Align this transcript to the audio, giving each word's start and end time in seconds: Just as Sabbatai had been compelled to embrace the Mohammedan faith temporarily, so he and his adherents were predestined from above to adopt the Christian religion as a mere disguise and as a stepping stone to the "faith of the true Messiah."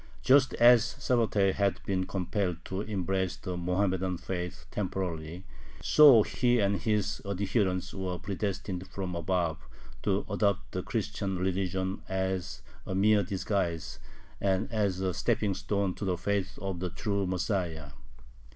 Just 0.23 0.55
as 0.55 0.95
Sabbatai 0.97 1.53
had 1.53 1.79
been 1.85 2.07
compelled 2.07 2.57
to 2.65 2.81
embrace 2.81 3.35
the 3.35 3.55
Mohammedan 3.55 4.17
faith 4.17 4.65
temporarily, 4.71 5.43
so 5.79 6.23
he 6.23 6.57
and 6.59 6.77
his 6.81 7.21
adherents 7.23 7.93
were 7.93 8.17
predestined 8.17 8.87
from 8.87 9.13
above 9.13 9.59
to 10.01 10.25
adopt 10.27 10.71
the 10.71 10.81
Christian 10.81 11.37
religion 11.37 12.01
as 12.09 12.63
a 12.87 12.95
mere 12.95 13.21
disguise 13.21 13.99
and 14.39 14.71
as 14.71 15.01
a 15.01 15.13
stepping 15.13 15.53
stone 15.53 15.93
to 15.93 16.03
the 16.03 16.17
"faith 16.17 16.57
of 16.59 16.79
the 16.79 16.89
true 16.89 17.27
Messiah." 17.27 17.91